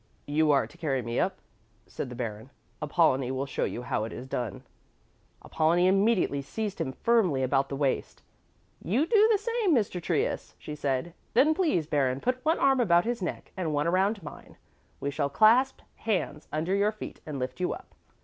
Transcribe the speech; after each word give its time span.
"You 0.25 0.49
are 0.49 0.65
to 0.65 0.79
carry 0.79 1.03
me 1.03 1.19
up," 1.19 1.37
said 1.85 2.09
the 2.09 2.15
Baron. 2.15 2.49
"Apollonie 2.81 3.29
will 3.29 3.45
show 3.45 3.65
you 3.65 3.83
how 3.83 4.03
it 4.03 4.11
is 4.11 4.25
done." 4.27 4.63
Apollonie 5.45 5.87
immediately 5.87 6.41
seized 6.41 6.81
him 6.81 6.91
firmly 7.03 7.43
about 7.43 7.69
the 7.69 7.75
waist. 7.75 8.23
"You 8.83 9.05
do 9.05 9.29
the 9.31 9.37
same, 9.37 9.75
Mr. 9.75 10.01
Trius," 10.01 10.55
she 10.57 10.73
said; 10.73 11.13
"then 11.35 11.53
please, 11.53 11.85
Baron, 11.85 12.19
put 12.19 12.43
one 12.43 12.57
arm 12.57 12.79
about 12.79 13.05
his 13.05 13.21
neck 13.21 13.51
and 13.55 13.75
one 13.75 13.85
around 13.85 14.23
mine. 14.23 14.57
We 14.99 15.11
shall 15.11 15.29
clasp 15.29 15.81
hands 15.97 16.47
under 16.51 16.73
your 16.73 16.91
feet 16.91 17.21
and 17.27 17.37
lift 17.37 17.59
you 17.59 17.71
up." 17.73 17.93